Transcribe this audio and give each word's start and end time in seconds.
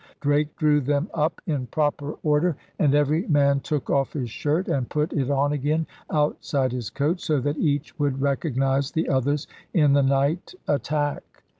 Drake 0.19 0.55
drew 0.55 0.81
them 0.81 1.11
up 1.13 1.41
in 1.45 1.67
proper 1.67 2.13
order; 2.23 2.57
and 2.79 2.95
every 2.95 3.27
man 3.27 3.59
took 3.59 3.87
off 3.91 4.13
his 4.13 4.31
shirt 4.31 4.67
and 4.67 4.89
put 4.89 5.13
it 5.13 5.29
on 5.29 5.53
again 5.53 5.85
outside 6.09 6.71
his 6.71 6.89
coat, 6.89 7.21
so 7.21 7.39
that 7.39 7.59
each 7.59 7.99
would 7.99 8.19
recognize 8.19 8.89
the 8.91 9.07
others 9.07 9.45
in 9.75 9.93
the 9.93 10.01
night 10.01 10.55
attack. 10.67 11.43